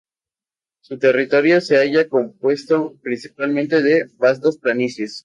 [0.81, 5.19] Su territorio se haya compuesto principalmente de vastas planicies.